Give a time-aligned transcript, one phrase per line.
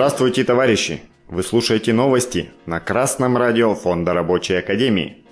[0.00, 1.02] Здравствуйте, товарищи!
[1.28, 5.26] Вы слушаете новости на Красном радио Фонда Рабочей Академии.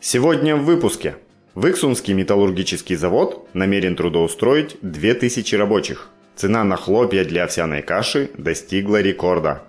[0.00, 1.14] Сегодня в выпуске.
[1.54, 6.08] Выксунский металлургический завод намерен трудоустроить 2000 рабочих.
[6.34, 9.62] Цена на хлопья для овсяной каши достигла рекорда.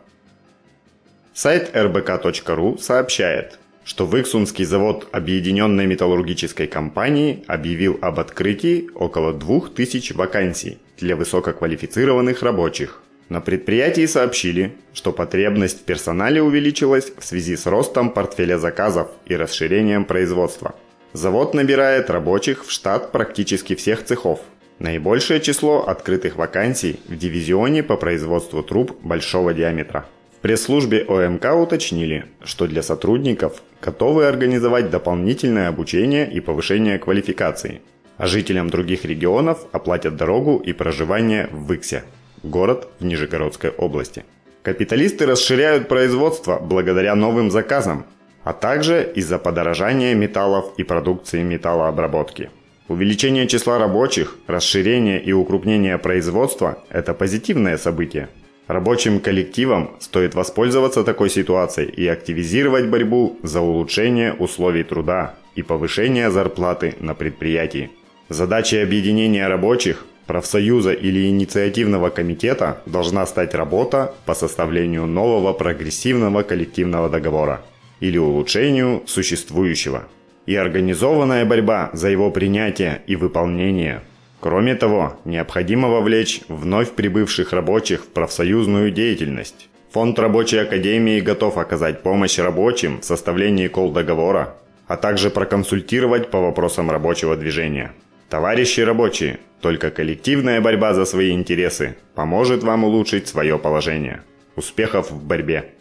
[1.36, 10.80] Сайт rbk.ru сообщает, что Выксунский завод Объединенной металлургической компании объявил об открытии около 2000 вакансий
[10.98, 13.04] для высококвалифицированных рабочих.
[13.30, 19.36] На предприятии сообщили, что потребность в персонале увеличилась в связи с ростом портфеля заказов и
[19.36, 20.76] расширением производства.
[21.12, 24.40] Завод набирает рабочих в штат практически всех цехов.
[24.80, 30.06] Наибольшее число открытых вакансий в дивизионе по производству труб большого диаметра.
[30.38, 37.82] В пресс-службе ОМК уточнили, что для сотрудников готовы организовать дополнительное обучение и повышение квалификации,
[38.18, 42.04] а жителям других регионов оплатят дорогу и проживание в Выксе
[42.44, 44.26] город в Нижегородской области.
[44.64, 48.06] Капиталисты расширяют производство благодаря новым заказам,
[48.44, 52.50] а также из-за подорожания металлов и продукции металлообработки.
[52.88, 58.30] Увеличение числа рабочих, расширение и укрупнение производства– это позитивное событие.
[58.68, 66.30] Рабочим коллективам стоит воспользоваться такой ситуацией и активизировать борьбу за улучшение условий труда и повышение
[66.30, 67.90] зарплаты на предприятии.
[68.30, 77.10] Задачей объединения рабочих профсоюза или инициативного комитета должна стать работа по составлению нового прогрессивного коллективного
[77.10, 77.62] договора
[78.00, 80.04] или улучшению существующего
[80.46, 84.02] и организованная борьба за его принятие и выполнение.
[84.40, 89.70] Кроме того, необходимо вовлечь вновь прибывших рабочих в профсоюзную деятельность.
[89.92, 94.56] Фонд рабочей академии готов оказать помощь рабочим в составлении кол-договора,
[94.88, 97.94] а также проконсультировать по вопросам рабочего движения.
[98.30, 104.22] Товарищи рабочие, только коллективная борьба за свои интересы поможет вам улучшить свое положение.
[104.56, 105.72] Успехов в борьбе!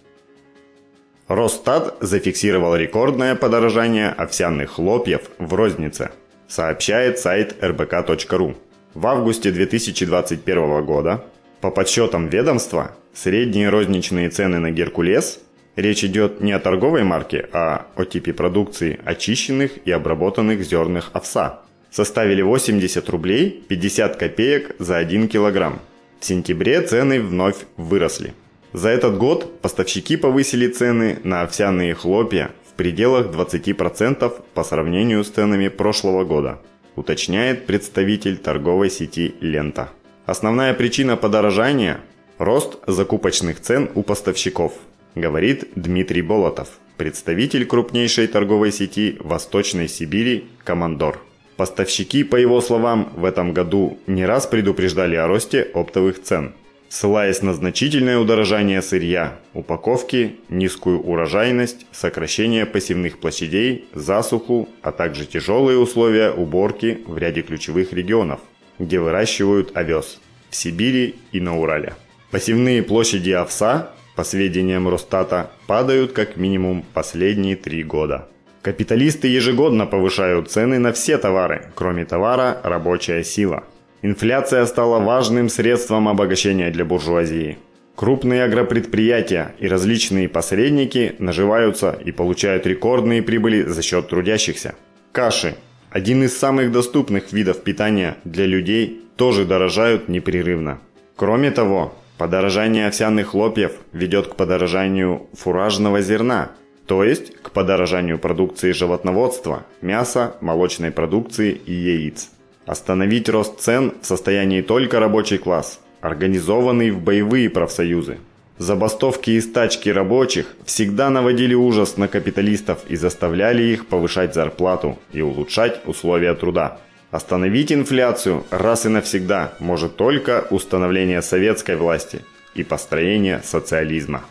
[1.26, 6.10] Росстат зафиксировал рекордное подорожание овсяных хлопьев в рознице,
[6.46, 8.54] сообщает сайт rbk.ru.
[8.94, 11.24] В августе 2021 года,
[11.60, 15.40] по подсчетам ведомства, средние розничные цены на Геркулес
[15.76, 21.60] Речь идет не о торговой марке, а о типе продукции очищенных и обработанных зерных овса
[21.96, 25.80] составили 80 рублей 50 копеек за 1 килограмм.
[26.20, 28.34] В сентябре цены вновь выросли.
[28.74, 35.30] За этот год поставщики повысили цены на овсяные хлопья в пределах 20% по сравнению с
[35.30, 36.58] ценами прошлого года,
[36.96, 39.88] уточняет представитель торговой сети «Лента».
[40.26, 42.00] Основная причина подорожания–
[42.38, 44.74] рост закупочных цен у поставщиков,
[45.14, 46.68] говорит Дмитрий Болотов,
[46.98, 51.22] представитель крупнейшей торговой сети Восточной Сибири «Командор».
[51.56, 56.52] Поставщики, по его словам, в этом году не раз предупреждали о росте оптовых цен,
[56.88, 65.78] ссылаясь на значительное удорожание сырья, упаковки, низкую урожайность, сокращение посевных площадей, засуху, а также тяжелые
[65.78, 68.40] условия уборки в ряде ключевых регионов,
[68.78, 71.94] где выращивают овес– в Сибири и на Урале.
[72.30, 78.28] Посевные площади овса, по сведениям Росстата, падают как минимум последние три года.
[78.66, 83.62] Капиталисты ежегодно повышают цены на все товары, кроме товара «рабочая сила».
[84.02, 87.58] Инфляция стала важным средством обогащения для буржуазии.
[87.94, 94.74] Крупные агропредприятия и различные посредники наживаются и получают рекордные прибыли за счет трудящихся.
[95.12, 95.54] Каши–
[95.90, 100.80] один из самых доступных видов питания для людей– тоже дорожают непрерывно.
[101.14, 106.50] Кроме того, подорожание овсяных хлопьев ведет к подорожанию фуражного зерна–
[106.86, 112.30] то есть к подорожанию продукции животноводства, мяса, молочной продукции и яиц.
[112.64, 118.18] Остановить рост цен в состоянии только рабочий класс, организованный в боевые профсоюзы.
[118.58, 125.20] Забастовки и стачки рабочих всегда наводили ужас на капиталистов и заставляли их повышать зарплату и
[125.20, 126.78] улучшать условия труда.
[127.10, 132.22] Остановить инфляцию раз и навсегда может только установление советской власти
[132.54, 134.24] и построение социализма.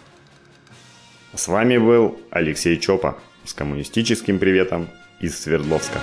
[1.36, 4.88] С вами был Алексей Чопа с коммунистическим приветом
[5.20, 6.00] из Свердловска.